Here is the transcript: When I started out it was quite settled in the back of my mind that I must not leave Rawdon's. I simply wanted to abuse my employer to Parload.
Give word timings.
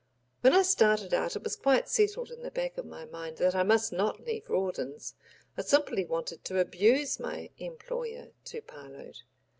When 0.39 0.53
I 0.55 0.63
started 0.63 1.13
out 1.13 1.35
it 1.35 1.43
was 1.43 1.55
quite 1.55 1.87
settled 1.87 2.31
in 2.31 2.41
the 2.41 2.49
back 2.49 2.75
of 2.79 2.87
my 2.87 3.05
mind 3.05 3.37
that 3.37 3.53
I 3.53 3.61
must 3.61 3.93
not 3.93 4.25
leave 4.25 4.49
Rawdon's. 4.49 5.13
I 5.55 5.61
simply 5.61 6.05
wanted 6.05 6.43
to 6.45 6.57
abuse 6.59 7.19
my 7.19 7.51
employer 7.59 8.31
to 8.45 8.61
Parload. 8.63 9.17